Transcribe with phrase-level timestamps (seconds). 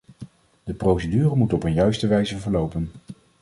[0.63, 2.91] De procedure moet op een juiste wijze verlopen.